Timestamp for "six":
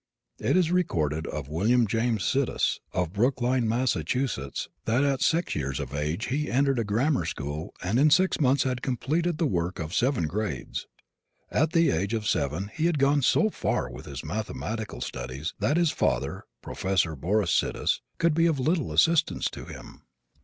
5.21-5.55, 8.09-8.39